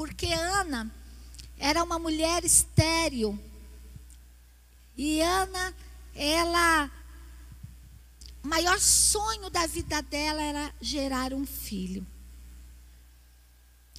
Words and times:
porque 0.00 0.32
Ana 0.32 0.90
era 1.58 1.84
uma 1.84 1.98
mulher 1.98 2.42
estéril. 2.42 3.38
E 4.96 5.20
Ana, 5.20 5.74
ela 6.14 6.90
o 8.42 8.48
maior 8.48 8.80
sonho 8.80 9.50
da 9.50 9.66
vida 9.66 10.00
dela 10.00 10.42
era 10.42 10.74
gerar 10.80 11.34
um 11.34 11.44
filho. 11.44 12.06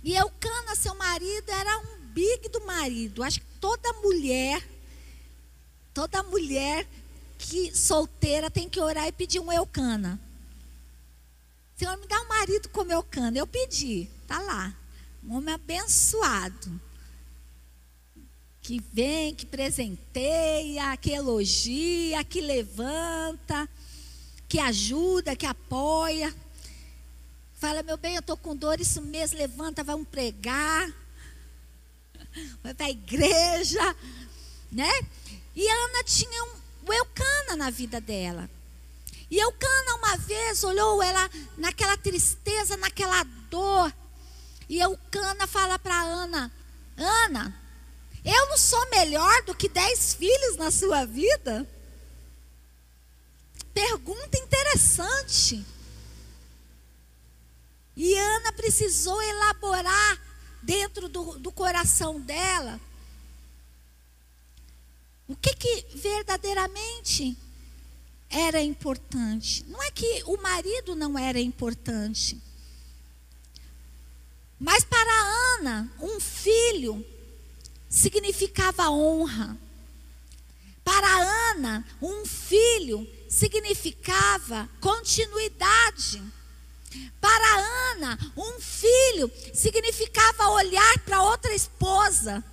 E 0.04 0.16
Eucana, 0.16 0.76
seu 0.76 0.96
marido, 0.96 1.48
era 1.52 1.78
um 1.78 2.08
big 2.08 2.50
do 2.50 2.66
marido. 2.66 3.22
Acho 3.22 3.40
que 3.40 3.60
toda 3.60 3.94
mulher, 4.02 4.68
toda 5.94 6.24
mulher 6.24 6.88
que 7.38 7.78
solteira 7.78 8.50
tem 8.50 8.68
que 8.68 8.80
orar 8.80 9.08
e 9.08 9.12
pedir 9.12 9.40
um 9.40 9.54
Eucana. 9.54 10.20
Senhor, 11.76 11.96
me 11.98 12.08
dá 12.08 12.20
um 12.22 12.28
marido 12.28 12.70
como 12.70 12.92
Eucana. 12.92 13.38
Eu 13.38 13.46
pedi, 13.46 14.10
tá 14.26 14.40
lá. 14.40 14.81
Um 15.24 15.36
homem 15.36 15.54
abençoado. 15.54 16.82
Que 18.62 18.82
vem, 18.94 19.34
que 19.34 19.46
presenteia, 19.46 20.96
que 20.98 21.12
elogia, 21.12 22.24
que 22.24 22.42
levanta 22.42 23.68
que 24.52 24.60
ajuda, 24.60 25.34
que 25.34 25.46
apoia. 25.46 26.36
Fala, 27.54 27.82
meu 27.84 27.96
bem, 27.96 28.16
eu 28.16 28.20
estou 28.20 28.36
com 28.36 28.54
dor, 28.54 28.82
isso 28.82 29.02
mesmo, 29.02 29.38
levanta, 29.38 29.82
vamos 29.82 30.10
pregar. 30.10 30.94
Vai 32.62 32.74
para 32.74 32.88
a 32.88 32.90
igreja, 32.90 33.96
né? 34.70 34.92
E 35.56 35.66
Ana 35.66 36.04
tinha 36.04 36.44
um, 36.44 36.56
o 36.86 36.94
Eucana 36.94 37.56
na 37.56 37.70
vida 37.70 38.02
dela. 38.02 38.50
E 39.30 39.40
Eucana 39.40 39.96
uma 39.96 40.18
vez 40.18 40.66
olhou 40.66 41.02
ela 41.02 41.32
naquela 41.58 41.96
tristeza, 41.96 42.76
naquela 42.76 43.24
dor. 43.50 43.94
E 44.72 44.80
Eucana 44.80 45.46
fala 45.48 45.78
para 45.78 46.02
Ana: 46.02 46.50
Ana, 46.96 47.62
eu 48.24 48.48
não 48.48 48.58
sou 48.58 48.90
melhor 48.90 49.44
do 49.44 49.54
que 49.54 49.68
dez 49.68 50.14
filhos 50.14 50.56
na 50.56 50.72
sua 50.72 51.04
vida? 51.04 51.68
Pergunta 53.74 54.38
interessante. 54.38 55.66
E 57.98 58.18
Ana 58.18 58.54
precisou 58.54 59.22
elaborar 59.22 60.18
dentro 60.64 61.10
do, 61.10 61.38
do 61.38 61.52
coração 61.52 62.18
dela 62.22 62.80
o 65.28 65.36
que, 65.36 65.54
que 65.54 65.86
verdadeiramente 65.98 67.38
era 68.30 68.62
importante. 68.62 69.66
Não 69.66 69.84
é 69.84 69.92
que 69.92 70.24
o 70.28 70.42
marido 70.42 70.96
não 70.96 71.20
era 71.20 71.42
importante. 71.42 72.42
Mas 74.62 74.84
para 74.84 75.58
Ana, 75.58 75.92
um 76.00 76.20
filho 76.20 77.04
significava 77.90 78.92
honra. 78.92 79.58
Para 80.84 81.50
Ana, 81.50 81.84
um 82.00 82.24
filho 82.28 83.08
significava 83.28 84.70
continuidade. 84.80 86.22
Para 87.20 87.92
Ana, 87.94 88.20
um 88.38 88.62
filho 88.62 89.32
significava 89.52 90.50
olhar 90.50 91.00
para 91.00 91.24
outra 91.24 91.52
esposa 91.56 92.44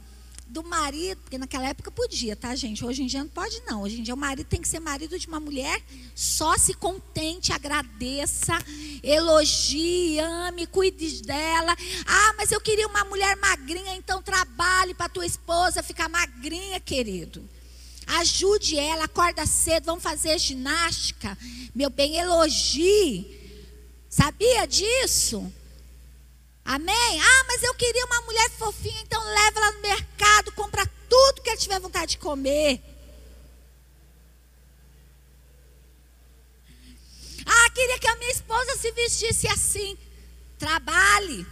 do 0.48 0.62
marido, 0.64 1.20
porque 1.20 1.36
naquela 1.36 1.68
época 1.68 1.90
podia, 1.90 2.34
tá, 2.34 2.54
gente? 2.54 2.84
Hoje 2.84 3.02
em 3.02 3.06
dia 3.06 3.20
não 3.20 3.28
pode, 3.28 3.60
não. 3.66 3.82
Hoje 3.82 4.00
em 4.00 4.02
dia 4.02 4.14
o 4.14 4.16
marido 4.16 4.46
tem 4.46 4.60
que 4.60 4.68
ser 4.68 4.80
marido 4.80 5.18
de 5.18 5.26
uma 5.26 5.38
mulher, 5.38 5.82
só 6.14 6.56
se 6.56 6.72
contente, 6.74 7.52
agradeça, 7.52 8.58
elogie, 9.02 10.18
ame, 10.18 10.66
cuide 10.66 11.22
dela. 11.22 11.76
Ah, 12.06 12.34
mas 12.36 12.50
eu 12.50 12.60
queria 12.60 12.86
uma 12.86 13.04
mulher 13.04 13.36
magrinha, 13.36 13.94
então 13.94 14.22
trabalhe 14.22 14.94
para 14.94 15.08
tua 15.08 15.26
esposa 15.26 15.82
ficar 15.82 16.08
magrinha, 16.08 16.80
querido. 16.80 17.46
Ajude 18.06 18.78
ela, 18.78 19.04
acorda 19.04 19.44
cedo, 19.44 19.84
vamos 19.84 20.02
fazer 20.02 20.38
ginástica. 20.38 21.36
Meu 21.74 21.90
bem, 21.90 22.16
elogie. 22.16 23.36
Sabia 24.08 24.66
disso? 24.66 25.52
Amém? 26.68 27.20
Ah, 27.20 27.44
mas 27.46 27.62
eu 27.62 27.74
queria 27.74 28.04
uma 28.04 28.20
mulher 28.22 28.50
fofinha, 28.50 29.00
então 29.00 29.22
leva 29.24 29.58
ela 29.58 29.72
no 29.72 29.80
mercado, 29.80 30.52
compra 30.52 30.86
tudo 31.08 31.40
que 31.40 31.48
ela 31.48 31.58
tiver 31.58 31.80
vontade 31.80 32.12
de 32.12 32.18
comer. 32.18 32.82
Ah, 37.46 37.70
queria 37.70 37.98
que 37.98 38.06
a 38.06 38.16
minha 38.16 38.30
esposa 38.30 38.76
se 38.76 38.92
vestisse 38.92 39.48
assim. 39.48 39.96
Trabalhe. 40.58 41.46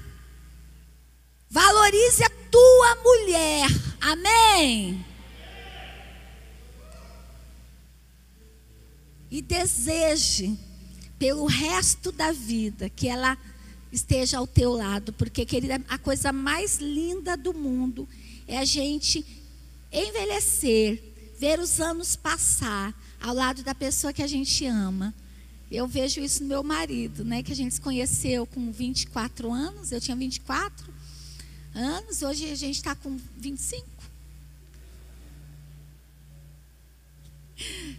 Valorize 1.48 2.22
a 2.22 2.30
tua 2.50 2.94
mulher. 2.96 3.66
Amém. 4.00 5.06
e 9.30 9.42
deseje 9.42 10.56
pelo 11.18 11.46
resto 11.46 12.12
da 12.12 12.32
vida 12.32 12.88
que 12.88 13.08
ela 13.08 13.36
esteja 13.96 14.38
ao 14.38 14.46
teu 14.46 14.72
lado, 14.72 15.12
porque 15.14 15.44
querida, 15.44 15.80
a 15.88 15.98
coisa 15.98 16.32
mais 16.32 16.78
linda 16.78 17.36
do 17.36 17.52
mundo 17.52 18.08
é 18.46 18.58
a 18.58 18.64
gente 18.64 19.24
envelhecer, 19.90 21.02
ver 21.38 21.58
os 21.58 21.80
anos 21.80 22.14
passar 22.14 22.94
ao 23.20 23.34
lado 23.34 23.62
da 23.62 23.74
pessoa 23.74 24.12
que 24.12 24.22
a 24.22 24.26
gente 24.26 24.64
ama. 24.66 25.14
Eu 25.70 25.88
vejo 25.88 26.20
isso 26.20 26.42
no 26.42 26.48
meu 26.48 26.62
marido, 26.62 27.24
né, 27.24 27.42
que 27.42 27.50
a 27.50 27.56
gente 27.56 27.74
se 27.74 27.80
conheceu 27.80 28.46
com 28.46 28.70
24 28.70 29.52
anos, 29.52 29.90
eu 29.90 30.00
tinha 30.00 30.16
24 30.16 30.94
anos, 31.74 32.22
hoje 32.22 32.50
a 32.50 32.54
gente 32.54 32.76
está 32.76 32.94
com 32.94 33.18
25. 33.36 33.84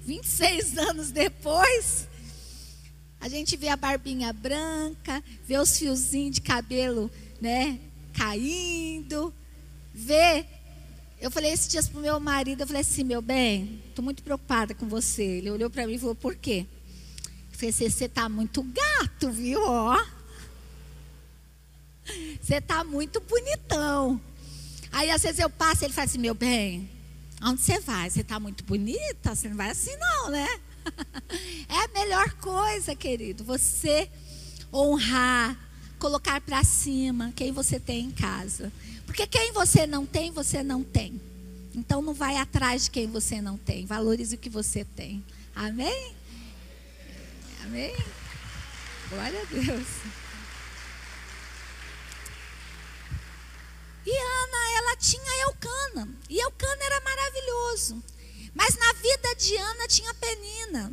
26 0.06 0.78
anos 0.78 1.12
depois, 1.12 2.08
a 3.28 3.30
gente 3.30 3.58
vê 3.58 3.68
a 3.68 3.76
barbinha 3.76 4.32
branca, 4.32 5.22
vê 5.46 5.58
os 5.58 5.78
fiozinhos 5.78 6.36
de 6.36 6.42
cabelo, 6.42 7.12
né, 7.42 7.78
caindo, 8.14 9.34
vê. 9.94 10.46
Eu 11.20 11.30
falei 11.30 11.52
esses 11.52 11.68
dias 11.68 11.90
pro 11.90 12.00
meu 12.00 12.20
marido, 12.20 12.62
eu 12.62 12.68
falei 12.68 12.82
assim, 12.82 13.04
meu 13.04 13.22
bem, 13.22 13.82
estou 13.90 14.04
muito 14.04 14.24
preocupada 14.24 14.74
com 14.74 14.88
você. 14.88 15.24
Ele 15.24 15.52
olhou 15.52 15.70
para 15.70 15.86
mim 15.86 15.96
e 15.96 16.00
falou, 16.00 16.16
por 16.16 16.36
quê? 16.36 16.66
Eu 17.52 17.58
falei 17.58 17.70
assim, 17.70 17.90
você 17.90 18.06
está 18.06 18.30
muito 18.30 18.64
gato, 18.64 19.30
viu? 19.32 19.62
Ó. 19.68 19.98
Você 22.42 22.56
está 22.56 22.84
muito 22.84 23.20
bonitão. 23.20 24.22
Aí 24.92 25.10
às 25.10 25.22
vezes 25.22 25.40
eu 25.40 25.50
passo, 25.50 25.84
ele 25.84 25.94
fala 25.94 26.06
assim, 26.06 26.20
meu 26.20 26.34
bem, 26.34 26.90
Onde 27.42 27.62
você 27.62 27.80
vai? 27.80 28.10
Você 28.10 28.22
está 28.22 28.40
muito 28.40 28.64
bonita? 28.64 29.36
Você 29.36 29.48
não 29.50 29.58
vai 29.58 29.70
assim, 29.70 29.96
não, 29.98 30.32
né? 30.32 30.48
É 31.70 31.84
a 31.84 31.88
melhor 31.90 32.32
coisa, 32.36 32.96
querido. 32.96 33.44
Você 33.44 34.10
honrar, 34.74 35.58
colocar 36.00 36.40
para 36.42 36.64
cima 36.64 37.34
quem 37.36 37.52
você 37.52 37.80
tem 37.80 38.06
em 38.06 38.12
casa. 38.12 38.72
Porque 39.06 39.28
quem 39.28 39.52
você 39.52 39.86
não 39.86 40.06
tem, 40.06 40.32
você 40.32 40.64
não 40.64 40.84
tem. 40.84 41.20
Então 41.76 42.02
não 42.02 42.14
vai 42.14 42.38
atrás 42.38 42.86
de 42.86 42.92
quem 42.92 43.08
você 43.08 43.42
não 43.42 43.58
tem. 43.58 43.86
Valorize 43.86 44.36
o 44.36 44.40
que 44.40 44.50
você 44.50 44.84
tem. 44.84 45.24
Amém? 45.56 46.16
Amém? 47.64 47.94
Glória 49.10 49.42
a 49.42 49.46
Deus. 49.46 49.88
E 54.06 54.12
Ana, 54.12 54.78
ela 54.78 54.96
tinha 54.96 55.44
Eucana. 55.44 56.10
E 56.30 56.40
Eucana 56.40 56.84
era 56.84 57.02
maravilhoso. 57.02 58.04
Mas 58.58 58.76
na 58.76 58.92
vida 58.94 59.36
de 59.36 59.56
Ana 59.56 59.88
tinha 59.88 60.12
Penina. 60.16 60.92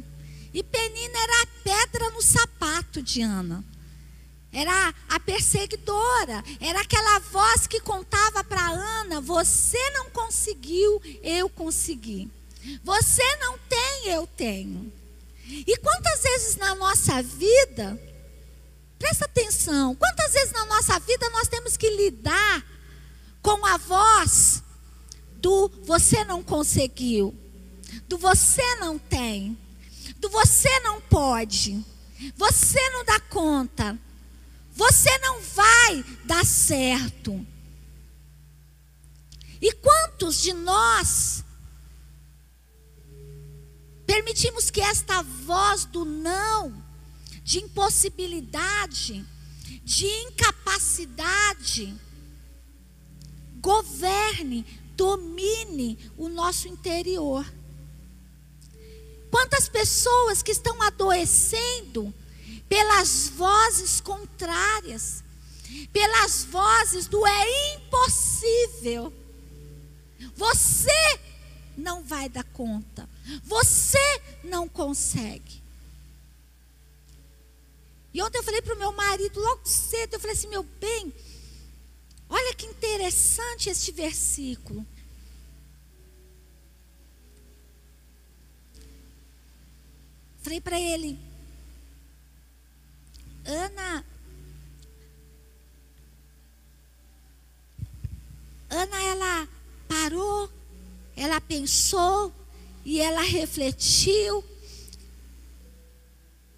E 0.52 0.62
Penina 0.62 1.18
era 1.18 1.42
a 1.42 1.46
pedra 1.64 2.10
no 2.10 2.20
sapato 2.20 3.02
de 3.02 3.22
Ana. 3.22 3.64
Era 4.52 4.94
a 5.08 5.18
perseguidora. 5.18 6.44
Era 6.60 6.82
aquela 6.82 7.18
voz 7.20 7.66
que 7.66 7.80
contava 7.80 8.44
para 8.44 8.68
Ana: 8.68 9.18
Você 9.22 9.78
não 9.92 10.10
conseguiu, 10.10 11.00
eu 11.22 11.48
consegui. 11.48 12.30
Você 12.84 13.36
não 13.36 13.58
tem, 13.58 14.08
eu 14.08 14.26
tenho. 14.26 14.92
E 15.46 15.76
quantas 15.78 16.22
vezes 16.22 16.56
na 16.56 16.74
nossa 16.74 17.22
vida, 17.22 17.98
presta 18.98 19.24
atenção, 19.24 19.94
quantas 19.94 20.32
vezes 20.32 20.52
na 20.52 20.66
nossa 20.66 20.98
vida 21.00 21.30
nós 21.30 21.48
temos 21.48 21.76
que 21.76 21.88
lidar 21.90 22.64
com 23.42 23.64
a 23.66 23.76
voz 23.76 24.62
do 25.36 25.68
você 25.84 26.24
não 26.24 26.42
conseguiu, 26.42 27.34
do 28.08 28.18
você 28.18 28.74
não 28.76 28.98
tem, 28.98 29.58
do 30.18 30.28
você 30.28 30.80
não 30.80 31.00
pode, 31.00 31.84
você 32.36 32.90
não 32.90 33.04
dá 33.04 33.18
conta, 33.20 33.98
você 34.72 35.16
não 35.18 35.40
vai 35.40 36.04
dar 36.24 36.44
certo. 36.44 37.46
E 39.60 39.72
quantos 39.72 40.42
de 40.42 40.52
nós 40.52 41.44
permitimos 44.06 44.70
que 44.70 44.80
esta 44.80 45.22
voz 45.22 45.84
do 45.84 46.04
não, 46.04 46.84
de 47.42 47.60
impossibilidade, 47.60 49.24
de 49.82 50.06
incapacidade, 50.06 51.94
governe, 53.60 54.64
domine 54.96 55.98
o 56.16 56.28
nosso 56.28 56.68
interior. 56.68 57.44
Quantas 59.34 59.68
pessoas 59.68 60.44
que 60.44 60.52
estão 60.52 60.80
adoecendo 60.80 62.14
pelas 62.68 63.30
vozes 63.30 64.00
contrárias, 64.00 65.24
pelas 65.92 66.44
vozes 66.44 67.08
do 67.08 67.26
é 67.26 67.74
impossível. 67.74 69.12
Você 70.36 71.20
não 71.76 72.04
vai 72.04 72.28
dar 72.28 72.44
conta. 72.44 73.10
Você 73.42 74.22
não 74.44 74.68
consegue. 74.68 75.60
E 78.12 78.22
ontem 78.22 78.38
eu 78.38 78.44
falei 78.44 78.62
para 78.62 78.76
o 78.76 78.78
meu 78.78 78.92
marido, 78.92 79.40
logo 79.40 79.66
cedo, 79.66 80.14
eu 80.14 80.20
falei 80.20 80.36
assim: 80.36 80.46
meu 80.46 80.62
bem, 80.62 81.12
olha 82.28 82.54
que 82.54 82.66
interessante 82.66 83.68
este 83.68 83.90
versículo. 83.90 84.86
Falei 90.44 90.60
para 90.60 90.78
ele, 90.78 91.18
Ana, 93.46 94.04
Ana, 98.68 99.02
ela 99.04 99.48
parou, 99.88 100.50
ela 101.16 101.40
pensou 101.40 102.30
e 102.84 103.00
ela 103.00 103.22
refletiu. 103.22 104.44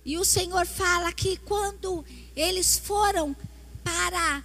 E 0.04 0.18
o 0.18 0.24
Senhor 0.24 0.66
fala 0.66 1.12
que 1.12 1.36
quando 1.36 2.04
eles 2.34 2.76
foram 2.76 3.36
para, 3.84 4.42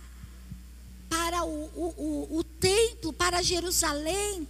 para 1.09 1.43
o, 1.45 1.63
o, 1.75 1.93
o, 1.97 2.37
o 2.37 2.43
templo, 2.43 3.11
para 3.11 3.41
Jerusalém, 3.41 4.47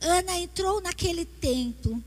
Ana 0.00 0.38
entrou 0.38 0.80
naquele 0.80 1.24
templo. 1.24 2.02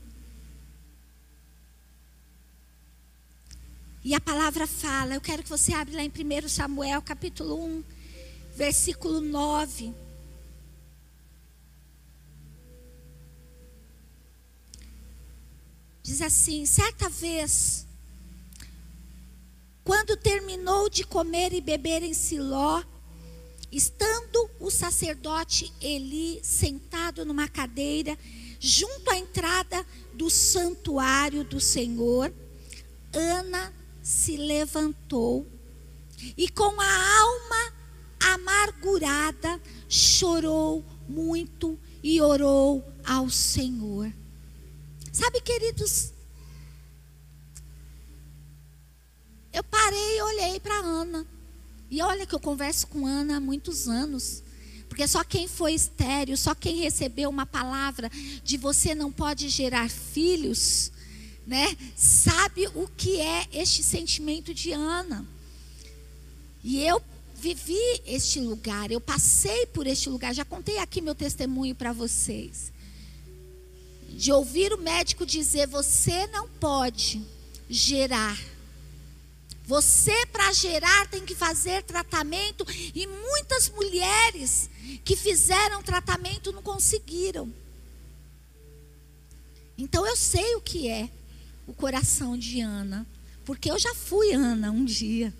E 4.04 4.14
a 4.14 4.20
palavra 4.20 4.66
fala, 4.66 5.14
eu 5.14 5.20
quero 5.20 5.42
que 5.42 5.48
você 5.48 5.72
abra 5.72 5.94
lá 5.94 6.02
em 6.02 6.10
1 6.10 6.48
Samuel, 6.48 7.00
capítulo 7.02 7.62
1, 7.62 7.84
versículo 8.56 9.20
9. 9.20 9.94
Diz 16.02 16.20
assim: 16.20 16.66
certa 16.66 17.08
vez, 17.08 17.86
quando 19.84 20.16
terminou 20.16 20.90
de 20.90 21.04
comer 21.04 21.52
e 21.52 21.60
beber 21.60 22.02
em 22.02 22.12
Siló, 22.12 22.82
estando 23.72 24.50
o 24.60 24.70
sacerdote 24.70 25.72
Eli 25.80 26.40
sentado 26.44 27.24
numa 27.24 27.48
cadeira, 27.48 28.16
junto 28.60 29.10
à 29.10 29.16
entrada 29.16 29.84
do 30.12 30.28
santuário 30.28 31.42
do 31.42 31.58
Senhor, 31.58 32.32
Ana 33.14 33.72
se 34.02 34.36
levantou 34.36 35.46
e 36.36 36.48
com 36.48 36.80
a 36.80 37.18
alma 37.20 37.72
amargurada 38.20 39.60
chorou 39.88 40.84
muito 41.08 41.78
e 42.02 42.20
orou 42.20 42.84
ao 43.04 43.30
Senhor. 43.30 44.12
Sabe, 45.12 45.40
queridos, 45.40 46.12
eu 49.52 49.64
parei 49.64 50.18
e 50.18 50.22
olhei 50.22 50.60
para 50.60 50.74
Ana. 50.76 51.26
E 51.92 52.00
olha 52.00 52.24
que 52.24 52.34
eu 52.34 52.40
converso 52.40 52.86
com 52.86 53.06
Ana 53.06 53.36
há 53.36 53.40
muitos 53.40 53.86
anos. 53.86 54.42
Porque 54.88 55.06
só 55.06 55.22
quem 55.22 55.46
foi 55.46 55.74
estéreo, 55.74 56.38
só 56.38 56.54
quem 56.54 56.76
recebeu 56.76 57.28
uma 57.28 57.44
palavra 57.44 58.10
de 58.42 58.56
você 58.56 58.94
não 58.94 59.12
pode 59.12 59.50
gerar 59.50 59.90
filhos, 59.90 60.90
né? 61.46 61.76
Sabe 61.94 62.66
o 62.68 62.88
que 62.96 63.20
é 63.20 63.46
este 63.52 63.82
sentimento 63.82 64.54
de 64.54 64.72
Ana. 64.72 65.26
E 66.64 66.82
eu 66.82 67.02
vivi 67.34 68.00
este 68.06 68.40
lugar, 68.40 68.90
eu 68.90 69.00
passei 69.00 69.66
por 69.66 69.86
este 69.86 70.08
lugar, 70.08 70.34
já 70.34 70.46
contei 70.46 70.78
aqui 70.78 71.02
meu 71.02 71.14
testemunho 71.14 71.74
para 71.74 71.92
vocês. 71.92 72.72
De 74.08 74.32
ouvir 74.32 74.72
o 74.72 74.78
médico 74.78 75.26
dizer: 75.26 75.66
você 75.66 76.26
não 76.28 76.48
pode 76.48 77.20
gerar. 77.68 78.51
Você, 79.64 80.26
para 80.26 80.52
gerar, 80.52 81.06
tem 81.08 81.24
que 81.24 81.34
fazer 81.34 81.82
tratamento. 81.84 82.66
E 82.94 83.06
muitas 83.06 83.68
mulheres 83.68 84.68
que 85.04 85.16
fizeram 85.16 85.82
tratamento 85.82 86.52
não 86.52 86.62
conseguiram. 86.62 87.52
Então 89.78 90.06
eu 90.06 90.16
sei 90.16 90.56
o 90.56 90.60
que 90.60 90.88
é 90.88 91.08
o 91.66 91.72
coração 91.72 92.36
de 92.36 92.60
Ana, 92.60 93.06
porque 93.44 93.70
eu 93.70 93.78
já 93.78 93.94
fui 93.94 94.32
Ana 94.32 94.70
um 94.70 94.84
dia. 94.84 95.32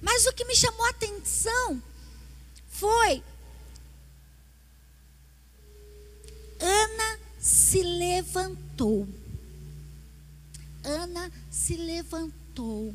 Mas 0.00 0.26
o 0.26 0.32
que 0.32 0.44
me 0.44 0.54
chamou 0.54 0.84
a 0.86 0.90
atenção 0.90 1.82
foi 2.68 3.22
Ana 6.58 7.18
se 7.40 7.82
levantou. 7.82 9.08
Ana 10.84 11.30
se 11.50 11.76
levantou. 11.76 12.94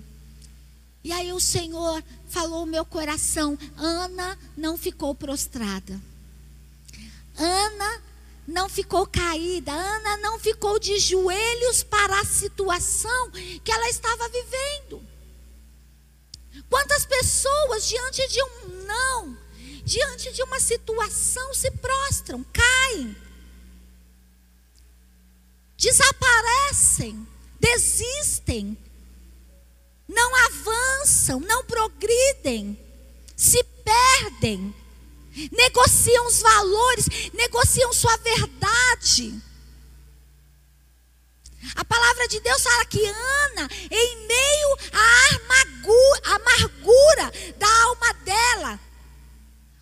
E 1.03 1.11
aí 1.11 1.31
o 1.31 1.39
Senhor 1.39 2.03
falou 2.27 2.65
no 2.65 2.71
meu 2.71 2.85
coração: 2.85 3.57
Ana 3.77 4.37
não 4.55 4.77
ficou 4.77 5.15
prostrada. 5.15 5.99
Ana 7.37 8.01
não 8.47 8.69
ficou 8.69 9.05
caída, 9.05 9.71
Ana 9.71 10.17
não 10.17 10.39
ficou 10.39 10.79
de 10.79 10.97
joelhos 10.99 11.83
para 11.83 12.19
a 12.19 12.25
situação 12.25 13.31
que 13.63 13.71
ela 13.71 13.89
estava 13.89 14.27
vivendo. 14.29 15.01
Quantas 16.69 17.05
pessoas 17.05 17.87
diante 17.87 18.27
de 18.27 18.41
um 18.41 18.85
não, 18.85 19.37
diante 19.83 20.31
de 20.33 20.41
uma 20.43 20.59
situação 20.59 21.53
se 21.53 21.69
prostram, 21.71 22.43
caem, 22.51 23.15
desaparecem, 25.77 27.27
desistem, 27.59 28.77
não 30.07 30.35
avançam, 30.45 31.39
não 31.39 31.63
progridem, 31.65 32.79
se 33.35 33.63
perdem 33.63 34.73
negociam 35.51 36.25
os 36.25 36.41
valores, 36.41 37.05
negociam 37.33 37.93
sua 37.93 38.15
verdade. 38.17 39.39
A 41.75 41.85
palavra 41.85 42.27
de 42.27 42.39
Deus 42.39 42.63
fala 42.63 42.85
que 42.85 43.05
Ana, 43.05 43.69
em 43.91 44.27
meio 44.27 44.77
à 44.93 46.35
amargura 46.35 47.31
da 47.57 47.83
alma 47.83 48.13
dela, 48.23 48.79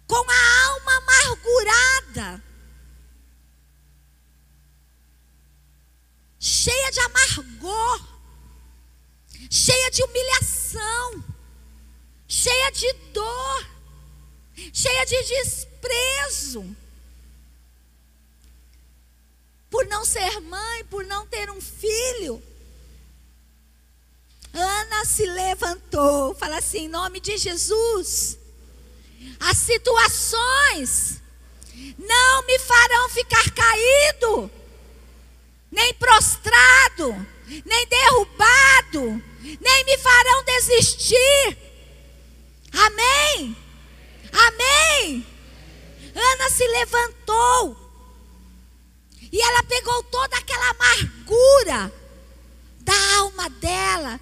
com 0.08 0.25
a 0.29 0.65
alma 0.67 0.98
amargurada, 0.98 2.44
cheia 6.39 6.91
de 6.91 7.00
amargor, 7.00 8.08
cheia 9.50 9.75
de 9.95 10.03
humilhação, 10.03 11.23
cheia 12.27 12.69
de 12.69 12.91
dor, 13.13 13.67
cheia 14.73 15.05
de 15.05 15.23
desprezo. 15.23 16.75
Por 19.69 19.85
não 19.87 20.03
ser 20.03 20.41
mãe, 20.41 20.83
por 20.85 21.05
não 21.05 21.25
ter 21.27 21.49
um 21.49 21.61
filho. 21.61 22.43
Ana 24.53 25.05
se 25.05 25.25
levantou, 25.25 26.35
fala 26.35 26.57
assim, 26.57 26.79
em 26.79 26.89
nome 26.89 27.21
de 27.21 27.37
Jesus. 27.37 28.37
As 29.39 29.57
situações 29.57 31.21
não 31.97 32.45
me 32.45 32.59
farão 32.59 33.09
ficar 33.09 33.49
caído, 33.51 34.51
nem 35.71 35.93
prostrado, 35.93 37.27
nem 37.65 37.87
derrubado, 37.87 39.23
nem 39.59 39.85
me 39.85 39.97
farão 39.97 40.43
desistir. 40.43 41.57
Amém. 42.71 43.55
Amém? 44.31 45.25
Ana 46.15 46.49
se 46.49 46.67
levantou. 46.67 47.85
E 49.31 49.41
ela 49.41 49.63
pegou 49.63 50.03
toda 50.03 50.37
aquela 50.37 50.69
amargura 50.69 51.93
da 52.79 53.17
alma 53.17 53.49
dela 53.49 54.19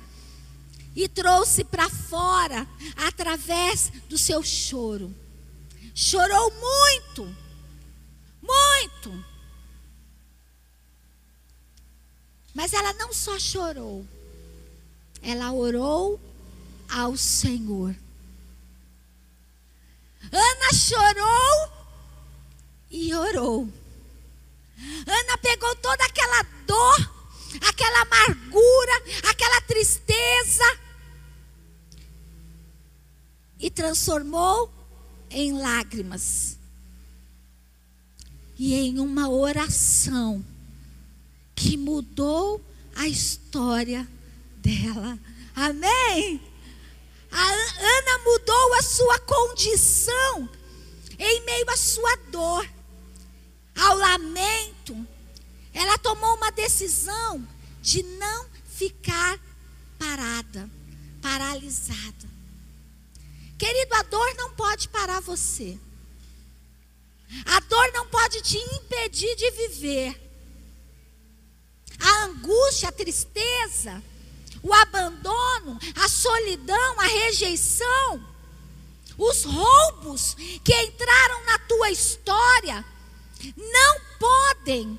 e 0.96 1.08
trouxe 1.08 1.64
para 1.64 1.90
fora 1.90 2.68
através 2.96 3.92
do 4.08 4.18
seu 4.18 4.44
choro. 4.44 5.14
Chorou 5.94 6.52
muito, 6.52 7.36
muito. 8.42 9.26
Mas 12.54 12.74
ela 12.74 12.94
não 12.94 13.12
só 13.12 13.38
chorou, 13.40 14.08
ela 15.24 15.52
orou 15.52 16.20
ao 16.90 17.16
Senhor. 17.18 17.96
Ana 20.32 20.74
chorou 20.74 21.72
e 22.92 23.14
orou. 23.14 23.70
Ana 25.08 25.38
pegou 25.38 25.76
toda 25.78 26.04
aquela 26.06 26.44
dor, 26.68 27.12
aquela 27.68 28.02
amargura, 28.02 29.04
aquela 29.30 29.62
tristeza 29.62 30.78
e 33.60 33.72
transformou 33.72 34.72
em 35.30 35.54
lágrimas 35.54 36.58
e 38.60 38.74
em 38.74 39.00
uma 39.00 39.30
oração 39.30 40.44
que 41.56 41.78
mudou 41.78 42.62
a 42.96 43.08
história 43.08 44.08
dela. 44.64 45.20
Amém? 45.54 46.42
A 47.30 47.52
Ana 47.52 48.18
mudou 48.24 48.74
a 48.76 48.82
sua 48.82 49.20
condição 49.20 50.50
em 51.20 51.42
meio 51.42 51.70
à 51.70 51.78
sua 51.78 52.16
dor, 52.32 52.68
ao 53.76 53.98
lamento. 53.98 55.08
Ela 55.74 55.98
tomou 55.98 56.36
uma 56.36 56.52
decisão 56.52 57.46
de 57.82 58.02
não 58.04 58.48
ficar 58.66 59.40
parada, 60.00 60.70
paralisada. 61.22 62.34
Querido, 63.58 63.96
a 63.96 64.04
dor 64.04 64.34
não 64.36 64.52
pode 64.52 64.88
parar 64.90 65.20
você. 65.20 65.78
A 67.46 67.60
dor 67.62 67.92
não 67.94 68.08
pode 68.08 68.42
te 68.42 68.58
impedir 68.58 69.36
de 69.36 69.52
viver. 69.52 70.20
A 72.00 72.26
angústia, 72.26 72.90
a 72.90 72.92
tristeza, 72.92 74.04
o 74.64 74.74
abandono, 74.74 75.78
a 75.96 76.08
solidão, 76.08 77.00
a 77.00 77.06
rejeição, 77.06 78.26
os 79.18 79.44
roubos 79.44 80.36
que 80.64 80.74
entraram 80.84 81.44
na 81.46 81.60
tua 81.60 81.92
história, 81.92 82.84
não 83.58 84.02
podem 84.18 84.98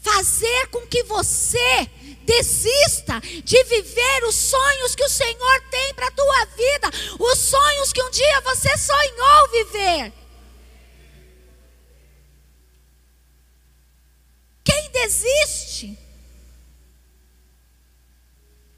fazer 0.00 0.68
com 0.68 0.86
que 0.86 1.02
você 1.02 1.90
desista 2.24 3.20
de 3.20 3.64
viver 3.64 4.24
os 4.24 4.34
sonhos 4.34 4.94
que 4.94 5.04
o 5.04 5.08
Senhor 5.08 5.60
tem 5.70 5.94
para 5.94 6.06
a 6.06 6.12
tua 6.12 6.44
vida, 6.46 6.90
os 7.18 7.38
sonhos 7.38 7.92
que 7.92 8.02
um 8.02 8.10
dia 8.10 8.40
você 8.40 8.76
sonhou 8.78 9.50
viver. 9.50 10.12
Quem 14.64 14.90
desiste 14.90 16.05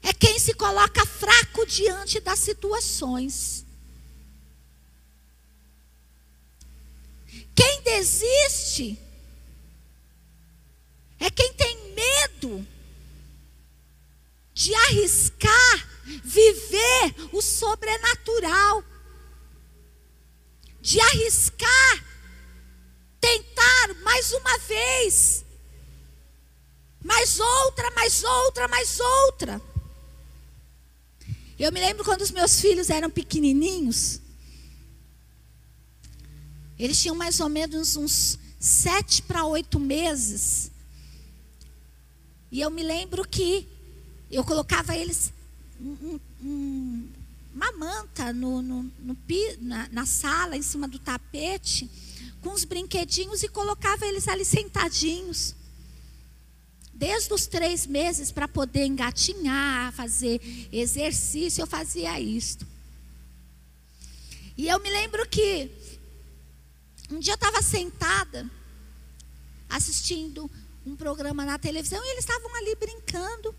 é 0.01 0.13
quem 0.13 0.39
se 0.39 0.53
coloca 0.53 1.05
fraco 1.05 1.65
diante 1.65 2.19
das 2.19 2.39
situações. 2.39 3.65
Quem 7.55 7.81
desiste 7.81 8.97
é 11.19 11.29
quem 11.29 11.53
tem 11.53 11.93
medo 11.93 12.65
de 14.53 14.73
arriscar 14.73 15.89
viver 16.23 17.15
o 17.31 17.41
sobrenatural, 17.41 18.83
de 20.81 20.99
arriscar 20.99 22.05
tentar 23.19 23.93
mais 24.01 24.31
uma 24.31 24.57
vez, 24.59 25.45
mais 27.03 27.39
outra, 27.39 27.91
mais 27.91 28.23
outra, 28.23 28.67
mais 28.67 28.99
outra. 28.99 29.61
Eu 31.59 31.73
me 31.73 31.79
lembro 31.81 32.05
quando 32.05 32.21
os 32.21 32.31
meus 32.31 32.61
filhos 32.61 32.89
eram 32.89 33.09
pequenininhos. 33.09 34.21
Eles 36.77 37.01
tinham 37.01 37.15
mais 37.15 37.41
ou 37.41 37.49
menos 37.49 37.97
uns 37.97 38.39
sete 38.57 39.21
para 39.21 39.45
oito 39.45 39.77
meses. 39.77 40.71
E 42.49 42.61
eu 42.61 42.71
me 42.71 42.81
lembro 42.81 43.27
que 43.27 43.67
eu 44.31 44.41
colocava 44.45 44.95
eles 44.95 45.33
um, 45.81 46.17
um, 46.41 47.09
uma 47.53 47.73
manta 47.73 48.31
no, 48.31 48.61
no, 48.61 48.83
no 48.99 49.17
na, 49.59 49.89
na 49.89 50.05
sala, 50.05 50.55
em 50.55 50.61
cima 50.61 50.87
do 50.87 50.97
tapete, 50.97 51.91
com 52.41 52.53
os 52.53 52.63
brinquedinhos 52.63 53.43
e 53.43 53.49
colocava 53.49 54.05
eles 54.05 54.29
ali 54.29 54.45
sentadinhos 54.45 55.58
desde 56.99 57.33
os 57.33 57.47
três 57.47 57.87
meses 57.87 58.29
para 58.29 58.45
poder 58.45 58.85
engatinhar, 58.85 59.93
fazer 59.93 60.41
exercício, 60.69 61.61
eu 61.61 61.67
fazia 61.67 62.19
isto. 62.19 62.67
E 64.57 64.67
eu 64.67 64.77
me 64.81 64.89
lembro 64.89 65.25
que 65.29 65.71
um 67.09 67.17
dia 67.17 67.31
eu 67.31 67.35
estava 67.35 67.61
sentada 67.61 68.51
assistindo 69.69 70.51
um 70.85 70.93
programa 70.93 71.45
na 71.45 71.57
televisão 71.57 72.03
e 72.03 72.11
eles 72.11 72.25
estavam 72.25 72.53
ali 72.57 72.75
brincando. 72.75 73.55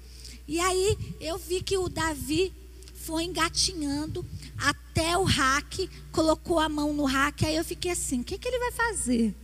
E 0.47 0.61
aí 0.61 1.17
eu 1.19 1.39
vi 1.39 1.63
que 1.63 1.79
o 1.79 1.89
Davi 1.89 2.53
foi 2.95 3.25
engatinhando 3.25 4.23
até 4.59 5.17
o 5.17 5.25
rack, 5.25 5.89
colocou 6.13 6.59
a 6.59 6.69
mão 6.69 6.93
no 6.93 7.07
rack, 7.07 7.47
aí 7.47 7.57
eu 7.57 7.65
fiquei 7.65 7.93
assim, 7.93 8.21
o 8.21 8.25
que, 8.25 8.37
que 8.37 8.47
ele 8.47 8.59
vai 8.59 8.73
fazer? 8.73 9.35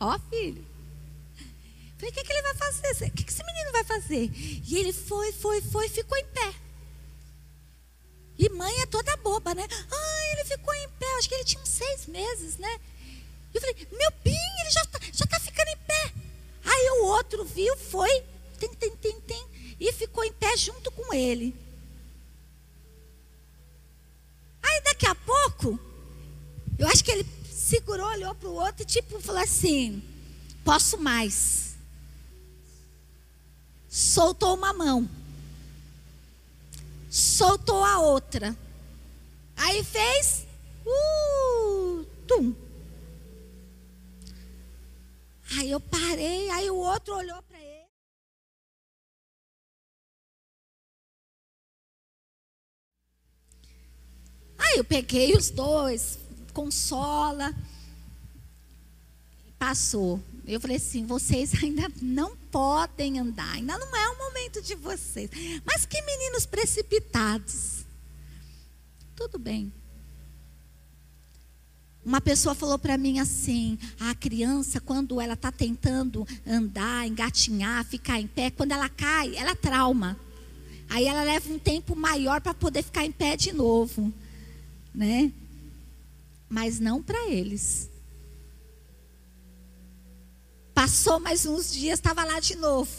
Ó, 0.00 0.18
filho. 0.30 0.71
Falei, 2.02 2.10
o 2.10 2.14
que, 2.14 2.24
que 2.24 2.32
ele 2.32 2.42
vai 2.42 2.54
fazer? 2.54 3.06
O 3.06 3.10
que, 3.12 3.22
que 3.22 3.30
esse 3.30 3.44
menino 3.44 3.70
vai 3.70 3.84
fazer? 3.84 4.28
E 4.34 4.76
ele 4.76 4.92
foi, 4.92 5.30
foi, 5.30 5.62
foi, 5.62 5.88
ficou 5.88 6.18
em 6.18 6.24
pé. 6.26 6.52
E 8.36 8.48
mãe 8.48 8.74
é 8.80 8.86
toda 8.86 9.16
boba, 9.18 9.54
né? 9.54 9.64
Ah, 9.70 10.32
ele 10.32 10.44
ficou 10.44 10.74
em 10.74 10.88
pé, 10.98 11.06
acho 11.16 11.28
que 11.28 11.34
ele 11.36 11.44
tinha 11.44 11.62
uns 11.62 11.68
seis 11.68 12.06
meses, 12.08 12.56
né? 12.56 12.80
E 13.54 13.56
eu 13.56 13.60
falei, 13.60 13.86
meu 13.92 14.10
bem, 14.24 14.34
ele 14.60 14.70
já 14.70 14.82
está 14.82 14.98
já 15.12 15.26
tá 15.26 15.38
ficando 15.38 15.68
em 15.68 15.76
pé. 15.76 16.12
Aí 16.64 16.90
o 16.90 17.04
outro 17.04 17.44
viu, 17.44 17.76
foi, 17.76 18.24
tem, 18.58 18.74
tem, 18.74 18.96
tem, 18.96 19.20
tem, 19.20 19.76
e 19.78 19.92
ficou 19.92 20.24
em 20.24 20.32
pé 20.32 20.56
junto 20.56 20.90
com 20.90 21.14
ele. 21.14 21.54
Aí 24.60 24.80
daqui 24.82 25.06
a 25.06 25.14
pouco, 25.14 25.78
eu 26.76 26.88
acho 26.88 27.04
que 27.04 27.12
ele 27.12 27.26
segurou, 27.48 28.08
olhou 28.08 28.34
para 28.34 28.48
o 28.48 28.54
outro 28.54 28.82
e 28.82 28.86
tipo 28.86 29.20
falou 29.20 29.40
assim: 29.40 30.02
posso 30.64 30.98
mais 30.98 31.71
soltou 33.92 34.54
uma 34.54 34.72
mão, 34.72 35.06
soltou 37.10 37.84
a 37.84 37.98
outra. 37.98 38.56
Aí 39.54 39.84
fez, 39.84 40.46
uh, 40.86 42.02
tum. 42.26 42.54
Aí 45.58 45.70
eu 45.70 45.78
parei, 45.78 46.48
aí 46.48 46.70
o 46.70 46.76
outro 46.76 47.14
olhou 47.14 47.42
para 47.42 47.60
ele. 47.60 47.86
Aí 54.56 54.78
eu 54.78 54.84
peguei 54.84 55.36
os 55.36 55.50
dois, 55.50 56.18
consola, 56.54 57.54
passou. 59.58 60.18
Eu 60.46 60.58
falei 60.58 60.78
assim: 60.78 61.04
vocês 61.04 61.62
ainda 61.62 61.92
não 62.00 62.41
podem 62.52 63.18
andar, 63.18 63.54
ainda 63.54 63.78
não 63.78 63.96
é 63.96 64.08
o 64.10 64.18
momento 64.18 64.60
de 64.60 64.74
vocês. 64.74 65.30
Mas 65.64 65.86
que 65.86 66.00
meninos 66.02 66.44
precipitados. 66.44 67.86
Tudo 69.16 69.38
bem. 69.38 69.72
Uma 72.04 72.20
pessoa 72.20 72.54
falou 72.54 72.78
para 72.78 72.98
mim 72.98 73.20
assim: 73.20 73.78
a 73.98 74.14
criança, 74.14 74.80
quando 74.80 75.20
ela 75.20 75.34
está 75.34 75.50
tentando 75.50 76.26
andar, 76.46 77.06
engatinhar, 77.06 77.84
ficar 77.84 78.20
em 78.20 78.26
pé, 78.26 78.50
quando 78.50 78.72
ela 78.72 78.88
cai, 78.88 79.34
ela 79.36 79.54
trauma. 79.54 80.18
Aí 80.90 81.06
ela 81.06 81.22
leva 81.22 81.50
um 81.50 81.58
tempo 81.58 81.96
maior 81.96 82.40
para 82.40 82.52
poder 82.52 82.82
ficar 82.82 83.04
em 83.04 83.12
pé 83.12 83.36
de 83.36 83.52
novo, 83.52 84.12
né? 84.94 85.32
Mas 86.50 86.78
não 86.78 87.02
para 87.02 87.30
eles. 87.30 87.88
Passou 90.82 91.20
mais 91.20 91.46
uns 91.46 91.72
dias, 91.72 92.00
estava 92.00 92.24
lá 92.24 92.40
de 92.40 92.56
novo. 92.56 92.90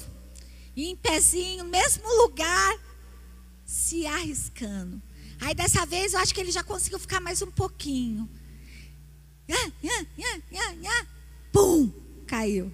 E 0.73 0.87
em 0.87 0.95
pezinho, 0.95 1.65
mesmo 1.65 2.07
lugar, 2.21 2.79
se 3.65 4.05
arriscando. 4.05 5.01
Aí 5.41 5.53
dessa 5.53 5.85
vez 5.85 6.13
eu 6.13 6.21
acho 6.21 6.33
que 6.33 6.39
ele 6.39 6.49
já 6.49 6.63
conseguiu 6.63 6.97
ficar 6.97 7.19
mais 7.19 7.41
um 7.41 7.51
pouquinho. 7.51 8.29
Pum! 11.51 11.91
Caiu. 12.25 12.71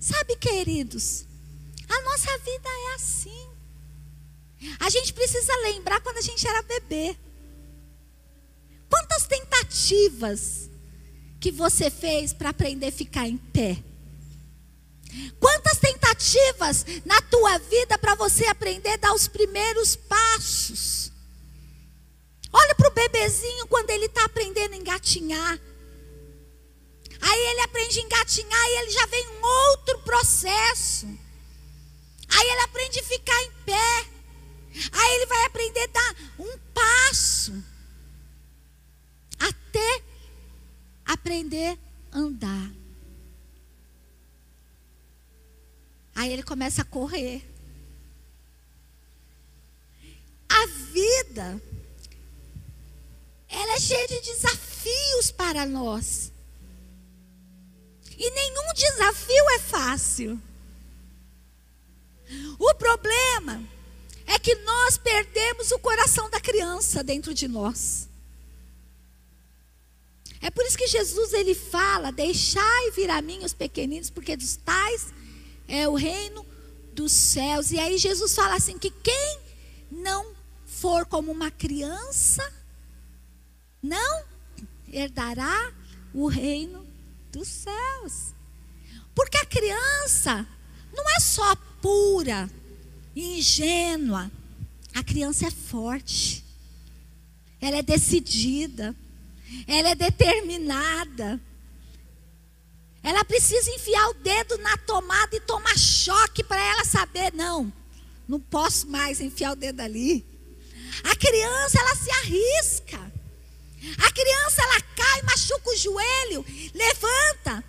Sabe, 0.00 0.36
queridos, 0.36 1.26
a 1.86 2.00
nossa 2.00 2.38
vida 2.38 2.68
é 2.70 2.94
assim. 2.94 3.48
A 4.80 4.88
gente 4.88 5.12
precisa 5.12 5.52
lembrar 5.64 6.00
quando 6.00 6.16
a 6.16 6.22
gente 6.22 6.48
era 6.48 6.62
bebê. 6.62 7.14
Quantas 8.88 9.26
tentativas 9.26 10.70
que 11.46 11.52
você 11.52 11.88
fez 11.88 12.32
para 12.32 12.50
aprender 12.50 12.86
a 12.86 12.92
ficar 12.92 13.28
em 13.28 13.36
pé? 13.36 13.80
Quantas 15.38 15.78
tentativas 15.78 16.84
na 17.04 17.22
tua 17.22 17.56
vida 17.58 17.96
para 17.98 18.16
você 18.16 18.46
aprender 18.46 18.88
a 18.88 18.96
dar 18.96 19.12
os 19.14 19.28
primeiros 19.28 19.94
passos? 19.94 21.12
Olha 22.52 22.74
para 22.74 22.88
o 22.88 22.92
bebezinho 22.92 23.64
quando 23.68 23.90
ele 23.90 24.06
está 24.06 24.24
aprendendo 24.24 24.72
a 24.72 24.76
engatinhar. 24.76 25.60
Aí 27.20 27.40
ele 27.50 27.60
aprende 27.60 28.00
a 28.00 28.02
engatinhar 28.02 28.66
e 28.66 28.78
ele 28.80 28.90
já 28.90 29.06
vem 29.06 29.28
um 29.28 29.44
outro 29.44 30.00
processo. 30.00 31.06
Aí 32.28 32.48
ele 32.48 32.60
aprende 32.62 32.98
a 32.98 33.04
ficar 33.04 33.40
em 33.44 33.52
pé. 33.64 34.06
Aí 34.90 35.14
ele 35.14 35.26
vai 35.26 35.44
aprender 35.44 35.82
a 35.82 35.86
dar 35.86 36.16
um 36.40 36.58
passo. 36.74 37.52
Até 39.38 40.16
aprender 41.26 41.76
a 42.12 42.18
andar. 42.18 42.70
Aí 46.14 46.32
ele 46.32 46.44
começa 46.44 46.82
a 46.82 46.84
correr. 46.84 47.44
A 50.48 50.66
vida, 50.92 51.60
ela 53.48 53.72
é 53.74 53.80
cheia 53.80 54.06
de 54.06 54.20
desafios 54.20 55.32
para 55.32 55.66
nós. 55.66 56.32
E 58.16 58.30
nenhum 58.30 58.72
desafio 58.72 59.50
é 59.50 59.58
fácil. 59.58 60.40
O 62.58 62.74
problema 62.74 63.62
é 64.26 64.38
que 64.38 64.54
nós 64.54 64.96
perdemos 64.96 65.72
o 65.72 65.78
coração 65.80 66.30
da 66.30 66.40
criança 66.40 67.02
dentro 67.02 67.34
de 67.34 67.48
nós. 67.48 68.08
É 70.40 70.50
por 70.50 70.64
isso 70.64 70.76
que 70.78 70.86
Jesus 70.86 71.32
ele 71.32 71.54
fala: 71.54 72.10
"Deixai 72.10 72.90
vir 72.92 73.10
a 73.10 73.20
mim 73.22 73.44
os 73.44 73.52
pequeninos, 73.52 74.10
porque 74.10 74.36
dos 74.36 74.56
tais 74.56 75.12
é 75.68 75.88
o 75.88 75.94
reino 75.94 76.44
dos 76.92 77.12
céus". 77.12 77.70
E 77.70 77.78
aí 77.78 77.98
Jesus 77.98 78.34
fala 78.34 78.54
assim 78.54 78.78
que 78.78 78.90
quem 78.90 79.40
não 79.90 80.34
for 80.66 81.06
como 81.06 81.32
uma 81.32 81.50
criança 81.50 82.42
não 83.82 84.24
herdará 84.92 85.72
o 86.12 86.26
reino 86.26 86.86
dos 87.32 87.48
céus. 87.48 88.34
Porque 89.14 89.36
a 89.38 89.46
criança 89.46 90.46
não 90.92 91.08
é 91.10 91.20
só 91.20 91.54
pura 91.80 92.50
ingênua. 93.14 94.30
A 94.94 95.02
criança 95.02 95.46
é 95.46 95.50
forte. 95.50 96.44
Ela 97.60 97.78
é 97.78 97.82
decidida. 97.82 98.94
Ela 99.66 99.90
é 99.90 99.94
determinada. 99.94 101.40
Ela 103.02 103.24
precisa 103.24 103.70
enfiar 103.70 104.08
o 104.08 104.14
dedo 104.14 104.58
na 104.58 104.76
tomada 104.78 105.36
e 105.36 105.40
tomar 105.40 105.76
choque 105.78 106.42
para 106.42 106.60
ela 106.60 106.84
saber, 106.84 107.32
não, 107.32 107.72
não 108.26 108.40
posso 108.40 108.88
mais 108.88 109.20
enfiar 109.20 109.52
o 109.52 109.56
dedo 109.56 109.80
ali. 109.80 110.26
A 111.04 111.14
criança, 111.14 111.78
ela 111.78 111.94
se 111.94 112.10
arrisca. 112.10 113.12
A 113.98 114.12
criança 114.12 114.62
ela 114.62 114.80
cai, 114.80 115.22
machuca 115.22 115.70
o 115.70 115.76
joelho, 115.76 116.44
levanta. 116.74 117.64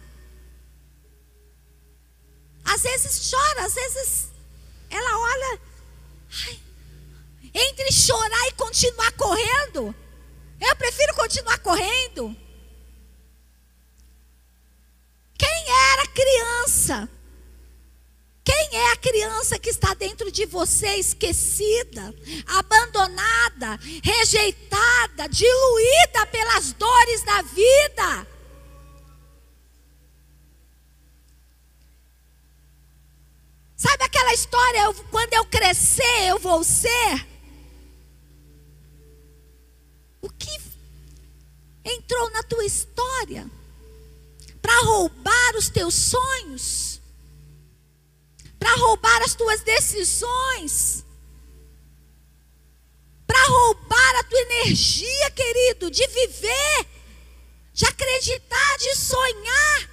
Às 2.65 2.81
vezes 2.81 3.29
chora, 3.29 3.65
às 3.65 3.74
vezes 3.75 4.27
ela 4.89 5.19
olha. 5.19 5.60
Ai, 6.48 6.60
entre 7.53 7.91
chorar 7.91 8.48
e 8.48 8.51
continuar 8.53 9.12
correndo, 9.13 9.96
eu 10.59 10.75
prefiro 10.75 11.13
continuar 11.15 11.57
correndo. 11.59 12.35
Quem 15.37 15.65
era 15.69 16.07
criança 16.07 17.09
quem 18.47 18.79
é 18.79 18.91
a 18.93 18.95
criança 18.95 19.59
que 19.59 19.69
está 19.69 19.93
dentro 19.93 20.31
de 20.31 20.45
você 20.45 20.95
esquecida, 20.95 22.15
abandonada, 22.45 23.77
rejeitada, 24.01 25.27
diluída 25.27 26.25
pelas 26.27 26.71
dores 26.71 27.23
da 27.23 27.41
vida? 27.41 28.27
Sabe 33.75 34.05
aquela 34.05 34.34
história, 34.34 34.79
eu, 34.84 34.93
quando 35.12 35.34
eu 35.34 35.43
crescer, 35.43 36.29
eu 36.29 36.39
vou 36.39 36.63
ser? 36.63 37.27
O 40.27 40.29
que 40.29 40.61
entrou 41.85 42.29
na 42.31 42.43
tua 42.43 42.65
história 42.65 43.49
para 44.61 44.81
roubar 44.81 45.55
os 45.55 45.69
teus 45.69 45.93
sonhos? 45.93 46.97
para 48.67 48.75
roubar 48.75 49.21
as 49.21 49.33
tuas 49.33 49.61
decisões, 49.61 51.05
para 53.25 53.41
roubar 53.47 54.15
a 54.17 54.23
tua 54.23 54.41
energia, 54.41 55.31
querido, 55.31 55.89
de 55.89 56.05
viver, 56.07 56.87
de 57.73 57.85
acreditar, 57.85 58.77
de 58.77 58.95
sonhar. 58.95 59.89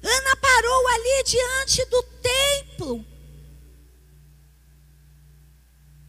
Ana 0.00 0.36
parou 0.36 0.88
ali 0.88 1.24
diante 1.24 1.84
do 1.86 2.02
templo. 2.02 3.04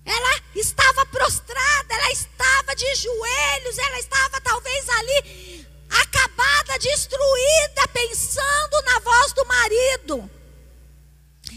Ela 0.06 0.36
estava 0.60 1.06
prostrada, 1.06 1.94
ela 1.94 2.12
estava 2.12 2.76
de 2.76 2.96
joelhos, 2.96 3.78
ela 3.78 4.00
estava 4.00 4.42
talvez 4.42 4.90
ali 4.90 5.68
acabada, 5.90 6.78
destruída, 6.80 7.88
pensando 7.94 8.82
na 8.86 9.00
voz 9.00 9.34
do 9.34 9.46
marido. 9.46 10.32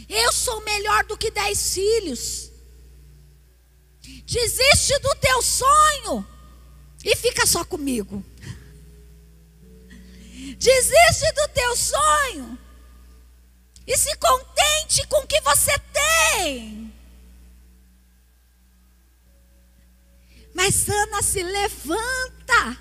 Eu 0.08 0.32
sou 0.32 0.60
melhor 0.62 1.04
do 1.04 1.16
que 1.16 1.30
dez 1.30 1.74
filhos. 1.74 2.50
Desiste 4.24 4.98
do 5.00 5.14
teu 5.16 5.42
sonho 5.42 6.26
e 7.04 7.14
fica 7.16 7.46
só 7.46 7.64
comigo. 7.64 8.24
Desiste 10.56 11.32
do 11.34 11.48
teu 11.48 11.76
sonho 11.76 12.58
e 13.86 13.96
se 13.96 14.16
contente 14.16 15.06
com 15.08 15.18
o 15.18 15.26
que 15.26 15.40
você 15.40 15.72
tem. 15.92 16.81
Mas 20.54 20.88
Ana 20.88 21.22
se 21.22 21.42
levanta 21.42 22.78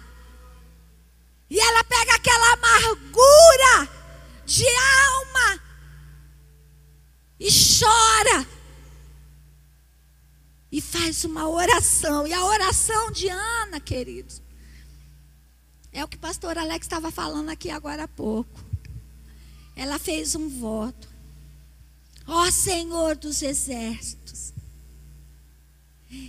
e 1.49 1.59
ela 1.59 1.83
pega 1.83 2.15
aquela 2.15 2.53
amargura 2.53 3.89
de 4.45 4.65
alma 4.65 5.61
e 7.37 7.49
chora. 7.49 8.47
E 10.71 10.79
faz 10.79 11.25
uma 11.25 11.49
oração. 11.49 12.25
E 12.25 12.31
a 12.31 12.45
oração 12.45 13.11
de 13.11 13.27
Ana, 13.27 13.81
queridos, 13.81 14.41
é 15.91 16.01
o 16.01 16.07
que 16.07 16.15
o 16.15 16.21
pastor 16.21 16.57
Alex 16.57 16.85
estava 16.85 17.11
falando 17.11 17.49
aqui 17.49 17.69
agora 17.69 18.05
há 18.05 18.07
pouco. 18.07 18.63
Ela 19.75 19.99
fez 19.99 20.35
um 20.35 20.47
voto. 20.47 21.09
Ó 22.25 22.49
Senhor 22.49 23.17
dos 23.17 23.41
exércitos, 23.41 24.53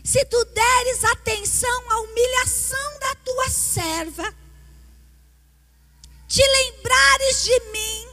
se 0.05 0.25
tu 0.27 0.45
deres 0.45 1.05
atenção 1.05 1.91
à 1.91 2.01
humilhação 2.01 2.99
da 3.01 3.15
tua 3.17 3.49
serva, 3.51 4.35
te 6.29 6.43
lembrares 6.43 7.45
de 7.45 7.61
mim 7.73 8.09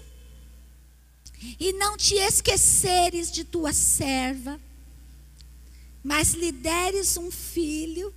e 1.59 1.73
não 1.73 1.95
te 1.95 2.15
esqueceres 2.15 3.31
de 3.31 3.43
tua 3.43 3.71
serva, 3.71 4.59
mas 6.03 6.33
lhe 6.33 6.51
deres 6.51 7.17
um 7.17 7.29
filho, 7.31 8.13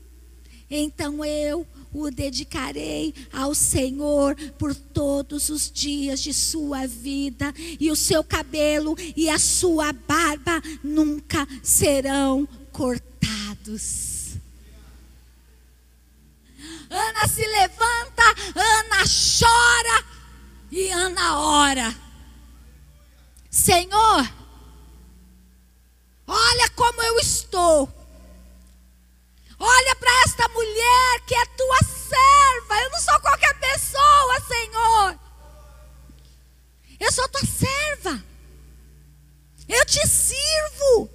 então 0.71 1.25
eu 1.25 1.67
o 1.93 2.11
dedicarei 2.11 3.15
ao 3.33 3.55
Senhor 3.55 4.35
por 4.59 4.75
todos 4.75 5.51
os 5.51 5.71
dias 5.71 6.21
de 6.21 6.33
sua 6.33 6.87
vida, 6.87 7.53
e 7.79 7.91
o 7.91 7.97
seu 7.97 8.25
cabelo 8.25 8.97
e 9.15 9.29
a 9.29 9.39
sua 9.39 9.93
barba 9.93 10.63
nunca 10.83 11.47
serão 11.63 12.49
cortados. 12.73 13.12
Ana 16.91 17.29
se 17.29 17.47
levanta, 17.47 18.23
Ana 18.55 19.05
chora 19.07 20.05
e 20.71 20.91
Ana 20.91 21.39
ora. 21.39 21.95
Senhor, 23.51 24.33
olha 26.27 26.69
como 26.75 27.03
eu 27.03 27.19
estou. 27.19 27.89
Olha 29.59 29.97
para 29.97 30.11
esta 30.27 30.49
mulher 30.49 31.21
que 31.27 31.35
é 31.35 31.47
tua 31.47 31.79
serva. 31.79 32.83
Eu 32.83 32.91
não 32.91 33.01
sou 33.01 33.21
qualquer 33.21 33.55
pessoa, 33.61 34.41
Senhor. 34.49 35.21
Eu 36.99 37.13
sou 37.13 37.29
tua 37.29 37.47
serva. 37.47 38.25
Eu 39.69 39.87
te 39.87 40.07
sirvo. 40.07 41.09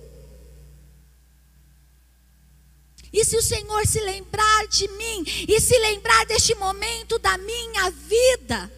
E 3.12 3.16
se 3.27 3.35
o 3.35 3.41
Senhor 3.41 3.85
se 3.85 3.99
lembrar 3.99 4.67
de 4.67 4.87
mim 4.87 5.23
e 5.47 5.59
se 5.59 5.77
lembrar 5.79 6.25
deste 6.25 6.55
momento 6.55 7.19
da 7.19 7.37
minha 7.37 7.89
vida 7.89 8.71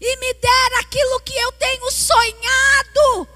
e 0.00 0.16
me 0.16 0.32
der 0.32 0.80
aquilo 0.80 1.20
que 1.20 1.34
eu 1.34 1.52
tenho 1.52 1.90
sonhado, 1.92 3.28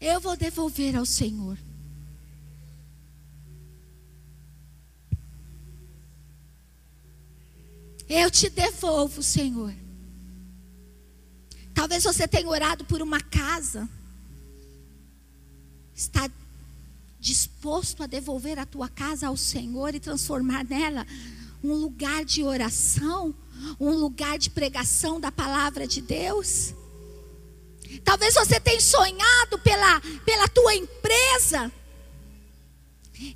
eu 0.00 0.20
vou 0.20 0.36
devolver 0.36 0.96
ao 0.96 1.06
Senhor. 1.06 1.56
Eu 8.08 8.30
te 8.30 8.50
devolvo, 8.50 9.22
Senhor. 9.22 9.72
Talvez 11.72 12.04
você 12.04 12.28
tenha 12.28 12.48
orado 12.48 12.84
por 12.84 13.00
uma 13.00 13.20
casa. 13.20 13.88
Está 15.94 16.28
disposto 17.22 18.02
a 18.02 18.08
devolver 18.08 18.58
a 18.58 18.66
tua 18.66 18.88
casa 18.88 19.28
ao 19.28 19.36
Senhor 19.36 19.94
e 19.94 20.00
transformar 20.00 20.64
nela 20.64 21.06
um 21.62 21.72
lugar 21.72 22.24
de 22.24 22.42
oração, 22.42 23.32
um 23.78 23.90
lugar 23.90 24.36
de 24.36 24.50
pregação 24.50 25.20
da 25.20 25.30
palavra 25.30 25.86
de 25.86 26.02
Deus? 26.02 26.74
Talvez 28.02 28.34
você 28.34 28.58
tenha 28.58 28.80
sonhado 28.80 29.56
pela, 29.60 30.00
pela 30.24 30.48
tua 30.48 30.74
empresa. 30.74 31.70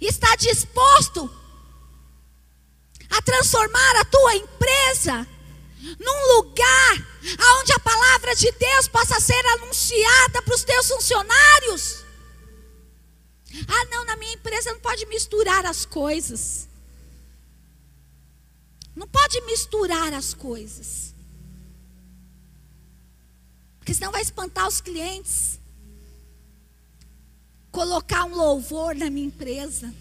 Está 0.01 0.35
disposto 0.35 1.31
a 3.09 3.23
transformar 3.23 3.97
a 4.01 4.05
tua 4.05 4.35
empresa 4.35 5.29
num 6.01 6.37
lugar 6.37 7.07
onde 7.61 7.73
a 7.73 7.79
palavra 7.79 8.35
de 8.35 8.51
Deus 8.51 8.89
possa 8.89 9.21
ser 9.21 9.47
anunciada 9.47 10.43
para 10.43 10.55
os 10.57 10.65
teus 10.65 10.89
funcionários. 10.89 12.06
Ah, 13.69 13.85
não, 13.91 14.05
na 14.05 14.17
minha 14.17 14.35
empresa 14.35 14.73
não 14.73 14.81
pode 14.81 15.07
misturar 15.07 15.65
as 15.67 15.85
coisas. 15.85 16.69
Não 18.95 19.07
pode 19.07 19.41
misturar 19.43 20.13
as 20.15 20.35
coisas. 20.35 21.15
Porque 23.79 23.95
senão 23.95 24.11
vai 24.11 24.23
espantar 24.23 24.67
os 24.67 24.81
clientes. 24.81 25.61
Colocar 27.71 28.25
um 28.25 28.35
louvor 28.35 28.95
na 28.95 29.11
minha 29.11 29.27
empresa. 29.27 29.95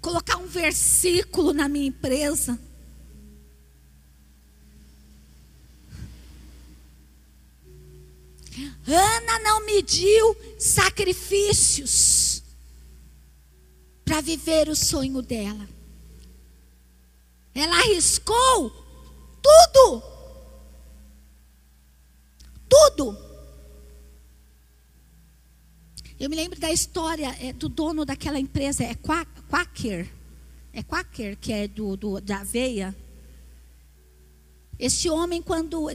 Colocar 0.00 0.36
um 0.36 0.46
versículo 0.46 1.52
na 1.52 1.68
minha 1.68 1.86
empresa. 1.86 2.58
Ana 8.86 9.38
não 9.40 9.64
mediu 9.64 10.36
sacrifícios 10.58 12.42
para 14.04 14.20
viver 14.20 14.68
o 14.68 14.76
sonho 14.76 15.20
dela. 15.20 15.68
Ela 17.54 17.76
arriscou 17.76 18.70
tudo. 19.42 20.02
Tudo. 22.68 23.26
Eu 26.18 26.30
me 26.30 26.36
lembro 26.36 26.58
da 26.58 26.72
história 26.72 27.36
é, 27.40 27.52
do 27.52 27.68
dono 27.68 28.04
daquela 28.04 28.38
empresa, 28.38 28.84
é 28.84 28.94
Quaker. 28.94 30.10
É 30.72 30.82
Quaker, 30.82 31.36
que 31.36 31.52
é 31.52 31.68
do, 31.68 31.96
do, 31.96 32.20
da 32.20 32.40
aveia. 32.40 32.94
Este 34.78 35.08
homem, 35.08 35.42
quando 35.42 35.88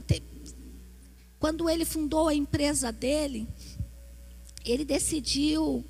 quando 1.42 1.68
ele 1.68 1.84
fundou 1.84 2.28
a 2.28 2.34
empresa 2.34 2.92
dele, 2.92 3.48
ele 4.64 4.84
decidiu 4.84 5.84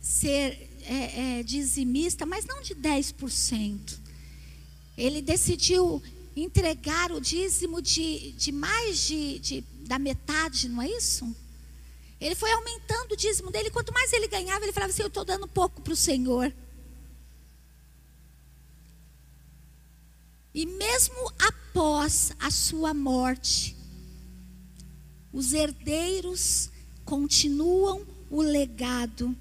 ser 0.00 0.70
é, 0.84 1.40
é, 1.40 1.42
dizimista, 1.42 2.24
mas 2.24 2.44
não 2.44 2.62
de 2.62 2.72
10%. 2.76 3.98
Ele 4.96 5.20
decidiu 5.20 6.00
entregar 6.36 7.10
o 7.10 7.20
dízimo 7.20 7.82
de, 7.82 8.30
de 8.30 8.52
mais 8.52 9.00
de, 9.00 9.40
de, 9.40 9.60
da 9.80 9.98
metade, 9.98 10.68
não 10.68 10.82
é 10.82 10.88
isso? 10.88 11.34
Ele 12.20 12.36
foi 12.36 12.52
aumentando 12.52 13.14
o 13.14 13.16
dízimo 13.16 13.50
dele. 13.50 13.70
Quanto 13.70 13.92
mais 13.92 14.12
ele 14.12 14.28
ganhava, 14.28 14.64
ele 14.64 14.72
falava 14.72 14.92
assim: 14.92 15.02
Eu 15.02 15.08
estou 15.08 15.24
dando 15.24 15.48
pouco 15.48 15.82
para 15.82 15.92
o 15.92 15.96
Senhor. 15.96 16.54
E 20.54 20.64
mesmo 20.64 21.32
após 21.40 22.30
a 22.38 22.52
sua 22.52 22.94
morte, 22.94 23.76
os 25.36 25.52
herdeiros 25.52 26.70
continuam 27.04 28.06
o 28.30 28.40
legado 28.40 29.36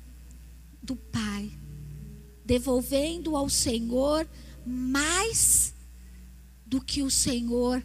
do 0.84 0.94
Pai, 0.94 1.50
devolvendo 2.44 3.34
ao 3.34 3.50
Senhor 3.50 4.28
mais 4.66 5.74
do 6.66 6.82
que 6.82 7.02
o 7.02 7.10
Senhor 7.10 7.82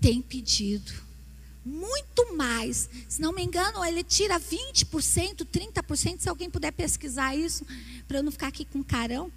tem 0.00 0.22
pedido. 0.22 0.92
Muito 1.64 2.32
mais. 2.36 2.88
Se 3.08 3.20
não 3.20 3.32
me 3.32 3.42
engano, 3.42 3.84
ele 3.84 4.04
tira 4.04 4.38
20%, 4.38 5.44
30%, 5.44 6.20
se 6.20 6.28
alguém 6.28 6.48
puder 6.48 6.70
pesquisar 6.70 7.34
isso, 7.34 7.66
para 8.06 8.18
eu 8.18 8.22
não 8.22 8.30
ficar 8.30 8.46
aqui 8.46 8.64
com 8.64 8.84
carão. 8.84 9.32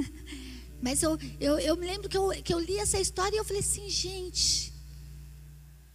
Mas 0.80 1.02
eu, 1.02 1.18
eu, 1.38 1.58
eu 1.58 1.76
me 1.76 1.84
lembro 1.84 2.08
que 2.08 2.16
eu, 2.16 2.30
que 2.42 2.54
eu 2.54 2.58
li 2.58 2.78
essa 2.78 2.98
história 2.98 3.36
e 3.36 3.38
eu 3.38 3.44
falei 3.44 3.60
assim, 3.60 3.86
gente, 3.90 4.72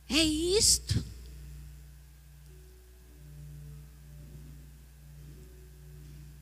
é 0.08 0.24
isto. 0.24 1.12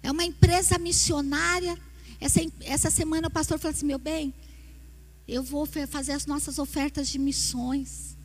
É 0.04 0.12
uma 0.12 0.24
empresa 0.24 0.78
missionária. 0.78 1.78
Essa, 2.20 2.40
essa 2.62 2.90
semana 2.90 3.28
o 3.28 3.32
pastor 3.32 3.60
falou 3.60 3.76
assim: 3.76 3.86
meu 3.86 4.00
bem, 4.00 4.34
eu 5.28 5.44
vou 5.44 5.66
fazer 5.66 6.14
as 6.14 6.26
nossas 6.26 6.60
ofertas 6.60 7.08
de 7.08 7.20
missões. 7.20 8.18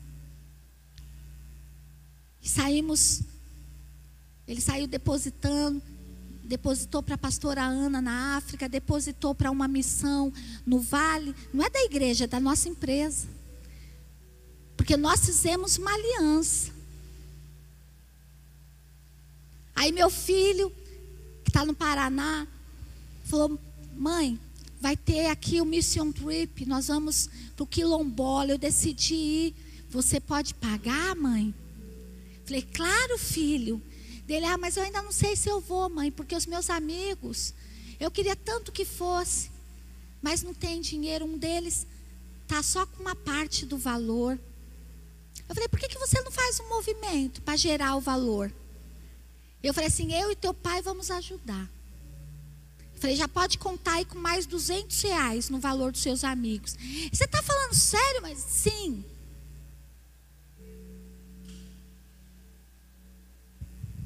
E 2.41 2.49
saímos, 2.49 3.21
ele 4.47 4.61
saiu 4.61 4.87
depositando, 4.87 5.81
depositou 6.43 7.03
para 7.03 7.15
a 7.15 7.17
pastora 7.17 7.63
Ana 7.63 8.01
na 8.01 8.37
África, 8.37 8.69
depositou 8.69 9.35
para 9.35 9.51
uma 9.51 9.67
missão 9.67 10.31
no 10.65 10.79
Vale, 10.79 11.35
não 11.53 11.65
é 11.65 11.69
da 11.69 11.81
igreja, 11.83 12.23
é 12.23 12.27
da 12.27 12.39
nossa 12.39 12.69
empresa. 12.69 13.27
Porque 14.75 14.95
nós 14.95 15.25
fizemos 15.25 15.77
uma 15.77 15.93
aliança. 15.93 16.71
Aí 19.75 19.91
meu 19.91 20.09
filho 20.09 20.71
está 21.57 21.65
no 21.65 21.73
Paraná, 21.73 22.47
falou: 23.23 23.59
mãe, 23.95 24.39
vai 24.79 24.95
ter 24.95 25.25
aqui 25.25 25.59
o 25.59 25.65
Mission 25.65 26.11
Trip, 26.11 26.67
nós 26.67 26.87
vamos 26.87 27.27
para 27.55 27.63
o 27.63 27.67
Quilombola. 27.67 28.51
Eu 28.51 28.59
decidi 28.59 29.15
ir. 29.15 29.55
Você 29.89 30.19
pode 30.19 30.53
pagar, 30.53 31.15
mãe? 31.15 31.55
Falei, 32.45 32.61
claro, 32.61 33.17
filho. 33.17 33.81
Dele, 34.27 34.45
ah, 34.45 34.57
mas 34.57 34.77
eu 34.77 34.83
ainda 34.83 35.01
não 35.01 35.11
sei 35.11 35.35
se 35.35 35.49
eu 35.49 35.59
vou, 35.59 35.89
mãe, 35.89 36.11
porque 36.11 36.35
os 36.35 36.45
meus 36.45 36.69
amigos, 36.69 37.53
eu 37.99 38.11
queria 38.11 38.35
tanto 38.35 38.71
que 38.71 38.85
fosse, 38.85 39.49
mas 40.21 40.43
não 40.43 40.53
tem 40.53 40.79
dinheiro. 40.79 41.25
Um 41.25 41.37
deles 41.39 41.87
tá 42.47 42.61
só 42.61 42.85
com 42.85 43.01
uma 43.01 43.15
parte 43.15 43.65
do 43.65 43.77
valor. 43.77 44.37
Eu 45.49 45.55
falei, 45.55 45.69
por 45.69 45.79
que, 45.79 45.87
que 45.87 45.97
você 45.97 46.21
não 46.21 46.31
faz 46.31 46.59
um 46.59 46.69
movimento 46.69 47.41
para 47.41 47.55
gerar 47.55 47.95
o 47.95 48.01
valor? 48.01 48.53
Eu 49.67 49.73
falei 49.73 49.89
assim: 49.89 50.13
eu 50.13 50.31
e 50.31 50.35
teu 50.35 50.53
pai 50.53 50.81
vamos 50.81 51.11
ajudar. 51.11 51.69
Eu 52.95 53.01
falei: 53.01 53.17
já 53.17 53.27
pode 53.27 53.57
contar 53.57 53.95
aí 53.95 54.05
com 54.05 54.17
mais 54.17 54.45
200 54.45 55.01
reais 55.01 55.49
no 55.49 55.59
valor 55.59 55.91
dos 55.91 56.01
seus 56.01 56.23
amigos. 56.23 56.77
Você 57.11 57.25
está 57.25 57.43
falando 57.43 57.73
sério? 57.73 58.21
Mas 58.21 58.37
sim. 58.39 59.03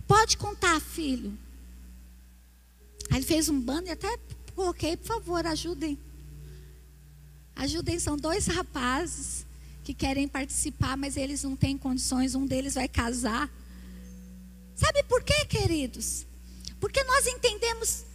Pode 0.08 0.36
contar, 0.36 0.80
filho. 0.82 1.38
Aí 3.12 3.18
ele 3.18 3.26
fez 3.26 3.48
um 3.48 3.62
bando 3.62 3.88
e 3.88 3.92
até 3.92 4.18
coloquei, 4.56 4.98
por 4.98 5.08
favor, 5.08 5.46
ajudem. 5.46 5.98
Ajudem, 7.56 8.00
são 8.00 8.18
dois 8.18 8.48
rapazes 8.48 9.46
que 9.84 9.94
querem 9.94 10.28
participar, 10.28 10.98
mas 10.98 11.18
eles 11.18 11.44
não 11.44 11.56
têm 11.56 11.78
condições. 11.78 12.34
Um 12.34 12.48
deles 12.48 12.74
vai 12.74 12.88
casar. 12.88 13.48
Sabe 14.76 15.04
por 15.04 15.24
quê, 15.24 15.46
queridos? 15.46 16.26
Porque 16.80 17.04
nós 17.04 17.28
entendemos 17.28 18.06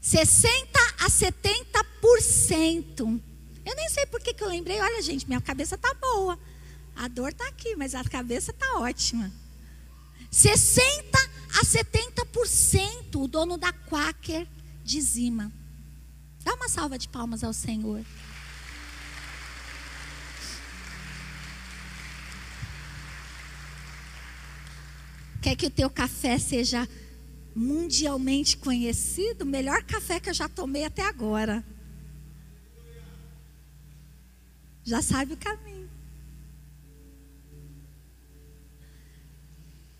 60 0.00 0.78
a 1.00 1.08
70%. 1.08 3.20
Eu 3.64 3.74
nem 3.74 3.88
sei 3.88 4.06
por 4.06 4.20
que, 4.20 4.36
eu 4.42 4.48
lembrei. 4.48 4.80
Olha, 4.80 5.02
gente, 5.02 5.26
minha 5.26 5.40
cabeça 5.40 5.76
tá 5.76 5.92
boa. 5.94 6.38
A 6.94 7.08
dor 7.08 7.32
tá 7.32 7.48
aqui, 7.48 7.74
mas 7.76 7.92
a 7.94 8.04
cabeça 8.04 8.52
tá 8.52 8.78
ótima. 8.78 9.32
60 10.30 11.18
a 11.58 11.64
70% 11.64 13.16
o 13.16 13.26
dono 13.26 13.58
da 13.58 13.72
Quaker 13.72 14.46
dizima. 14.84 15.50
Dá 16.44 16.54
uma 16.54 16.68
salva 16.68 16.96
de 16.96 17.08
palmas 17.08 17.42
ao 17.42 17.52
Senhor. 17.52 18.04
Quer 25.46 25.54
que 25.54 25.66
o 25.66 25.70
teu 25.70 25.88
café 25.88 26.40
seja 26.40 26.88
mundialmente 27.54 28.56
conhecido? 28.56 29.46
Melhor 29.46 29.80
café 29.84 30.18
que 30.18 30.28
eu 30.28 30.34
já 30.34 30.48
tomei 30.48 30.84
até 30.84 31.02
agora. 31.02 31.64
Já 34.82 35.00
sabe 35.00 35.34
o 35.34 35.36
caminho. 35.36 35.88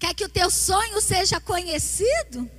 Quer 0.00 0.14
que 0.14 0.24
o 0.24 0.28
teu 0.28 0.50
sonho 0.50 1.00
seja 1.00 1.38
conhecido? 1.38 2.50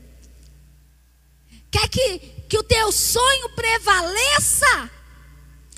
Quer 1.70 1.90
que, 1.90 2.20
que 2.48 2.58
o 2.58 2.64
teu 2.64 2.90
sonho 2.94 3.50
prevaleça? 3.50 4.90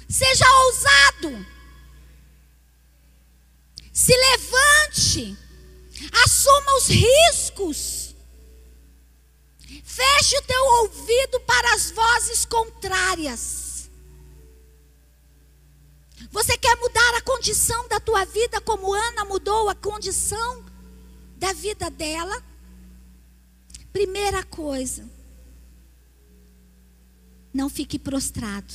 Seja 0.08 0.46
ousado. 0.46 1.44
Se 3.92 4.14
levante. 4.16 5.49
Assuma 6.24 6.78
os 6.78 6.88
riscos. 6.88 8.16
Feche 9.84 10.38
o 10.38 10.42
teu 10.44 10.64
ouvido 10.82 11.40
para 11.42 11.74
as 11.74 11.92
vozes 11.92 12.46
contrárias. 12.46 13.90
Você 16.32 16.58
quer 16.58 16.76
mudar 16.78 17.16
a 17.16 17.22
condição 17.22 17.88
da 17.88 18.00
tua 18.00 18.24
vida 18.26 18.62
como 18.62 18.94
Ana 18.94 19.26
mudou 19.26 19.70
a 19.70 19.76
condição 19.76 20.64
da 21.38 21.54
vida 21.54 21.90
dela? 21.90 22.44
Primeira 23.92 24.44
coisa, 24.44 25.10
não 27.54 27.70
fique 27.70 27.98
prostrado. 27.98 28.74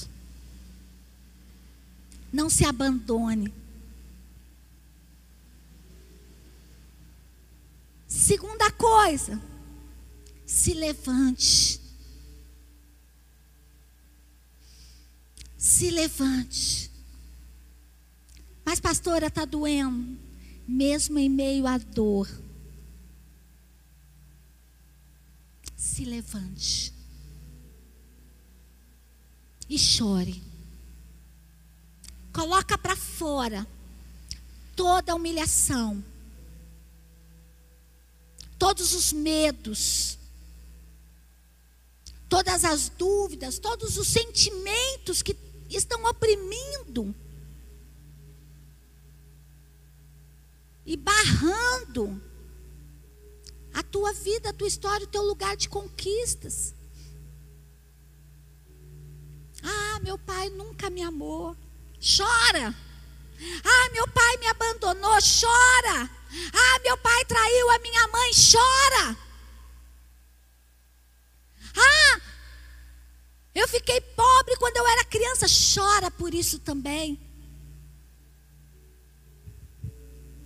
Não 2.32 2.50
se 2.50 2.64
abandone. 2.66 3.63
Segunda 8.14 8.70
coisa, 8.70 9.42
se 10.46 10.72
levante. 10.72 11.80
Se 15.58 15.90
levante. 15.90 16.92
Mas, 18.64 18.78
pastora, 18.78 19.26
está 19.26 19.44
doendo. 19.44 20.16
Mesmo 20.66 21.18
em 21.18 21.28
meio 21.28 21.66
à 21.66 21.76
dor. 21.76 22.28
Se 25.76 26.04
levante. 26.04 26.94
E 29.68 29.76
chore. 29.76 30.40
Coloca 32.32 32.78
para 32.78 32.94
fora 32.94 33.66
toda 34.76 35.12
a 35.12 35.16
humilhação 35.16 36.13
todos 38.64 38.94
os 38.94 39.12
medos, 39.12 40.18
todas 42.30 42.64
as 42.64 42.88
dúvidas, 42.88 43.58
todos 43.58 43.98
os 43.98 44.08
sentimentos 44.08 45.20
que 45.20 45.36
estão 45.68 46.02
oprimindo 46.06 47.14
e 50.86 50.96
barrando 50.96 52.18
a 53.74 53.82
tua 53.82 54.14
vida, 54.14 54.48
a 54.48 54.52
tua 54.54 54.68
história, 54.68 55.04
o 55.04 55.10
teu 55.10 55.24
lugar 55.24 55.58
de 55.58 55.68
conquistas. 55.68 56.74
Ah, 59.62 60.00
meu 60.02 60.16
pai 60.16 60.48
nunca 60.48 60.88
me 60.88 61.02
amou. 61.02 61.54
Chora. 62.00 62.74
Ah, 63.62 63.90
meu 63.92 64.08
pai 64.08 64.38
me 64.38 64.46
abandonou. 64.46 65.18
Chora. 65.20 66.23
Ah, 66.52 66.78
meu 66.82 66.96
pai 66.98 67.24
traiu 67.26 67.70
a 67.70 67.78
minha 67.78 68.08
mãe, 68.08 68.30
chora. 68.32 69.16
Ah, 71.76 72.20
eu 73.54 73.68
fiquei 73.68 74.00
pobre 74.00 74.56
quando 74.56 74.76
eu 74.76 74.86
era 74.86 75.04
criança, 75.04 75.46
chora 75.46 76.10
por 76.10 76.34
isso 76.34 76.58
também. 76.58 77.20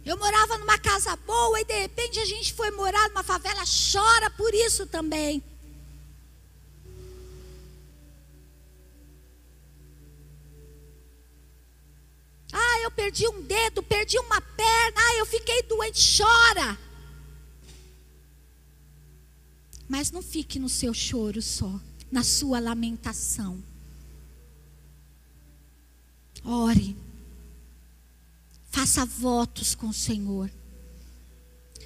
Eu 0.04 0.16
morava 0.16 0.56
numa 0.58 0.78
casa 0.78 1.14
boa 1.16 1.60
e 1.60 1.64
de 1.64 1.80
repente 1.80 2.18
a 2.18 2.24
gente 2.24 2.54
foi 2.54 2.70
morar 2.70 3.08
numa 3.10 3.22
favela, 3.22 3.62
chora 3.92 4.30
por 4.30 4.54
isso 4.54 4.86
também. 4.86 5.42
Ah, 12.60 12.80
eu 12.82 12.90
perdi 12.90 13.28
um 13.28 13.40
dedo, 13.42 13.82
perdi 13.84 14.18
uma 14.18 14.40
perna, 14.40 15.00
ah, 15.00 15.14
eu 15.16 15.26
fiquei 15.26 15.62
doente, 15.62 16.16
chora. 16.16 16.76
Mas 19.88 20.10
não 20.10 20.20
fique 20.20 20.58
no 20.58 20.68
seu 20.68 20.92
choro 20.92 21.40
só, 21.40 21.80
na 22.10 22.24
sua 22.24 22.58
lamentação. 22.58 23.62
Ore. 26.44 26.96
Faça 28.70 29.04
votos 29.04 29.74
com 29.74 29.88
o 29.88 29.94
Senhor. 29.94 30.50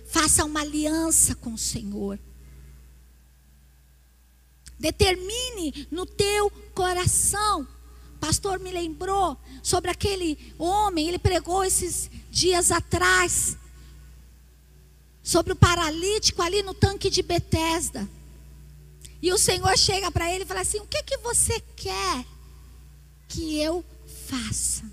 Faça 0.06 0.44
uma 0.44 0.60
aliança 0.60 1.34
com 1.34 1.52
o 1.52 1.58
Senhor. 1.58 2.18
Determine 4.78 5.86
no 5.90 6.06
teu 6.06 6.50
coração 6.74 7.68
pastor 8.22 8.60
me 8.60 8.70
lembrou 8.70 9.36
sobre 9.64 9.90
aquele 9.90 10.38
homem, 10.56 11.08
ele 11.08 11.18
pregou 11.18 11.64
esses 11.64 12.08
dias 12.30 12.70
atrás 12.70 13.56
sobre 15.24 15.54
o 15.54 15.56
paralítico 15.56 16.40
ali 16.40 16.62
no 16.62 16.72
tanque 16.72 17.10
de 17.10 17.20
Betesda. 17.20 18.08
E 19.20 19.32
o 19.32 19.38
Senhor 19.38 19.76
chega 19.76 20.08
para 20.12 20.32
ele 20.32 20.44
e 20.44 20.46
fala 20.46 20.60
assim: 20.60 20.78
"O 20.78 20.86
que 20.86 21.02
que 21.02 21.16
você 21.18 21.58
quer 21.74 22.24
que 23.26 23.60
eu 23.60 23.84
faça? 24.28 24.84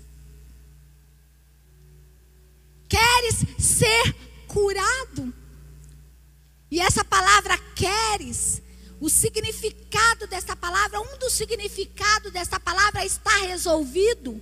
Queres 2.88 3.44
ser 3.60 4.12
curado?" 4.48 5.32
E 6.68 6.80
essa 6.80 7.04
palavra 7.04 7.56
queres 7.76 8.60
o 9.00 9.08
significado 9.08 10.26
dessa 10.26 10.54
palavra, 10.54 11.00
um 11.00 11.16
dos 11.18 11.32
significados 11.32 12.30
dessa 12.32 12.60
palavra 12.60 13.04
está 13.04 13.34
resolvido, 13.46 14.40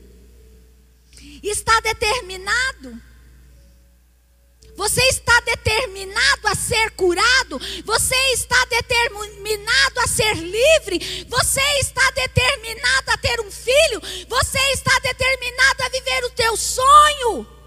está 1.42 1.78
determinado. 1.80 3.00
Você 4.76 5.02
está 5.08 5.40
determinado 5.40 6.48
a 6.48 6.54
ser 6.54 6.90
curado, 6.92 7.60
você 7.84 8.16
está 8.32 8.64
determinado 8.66 10.00
a 10.00 10.06
ser 10.06 10.34
livre, 10.36 11.26
você 11.28 11.60
está 11.80 12.10
determinado 12.12 13.10
a 13.10 13.18
ter 13.18 13.40
um 13.40 13.50
filho, 13.50 14.00
você 14.28 14.58
está 14.72 14.96
determinado 15.00 15.82
a 15.82 15.88
viver 15.88 16.24
o 16.24 16.30
teu 16.30 16.56
sonho. 16.56 17.57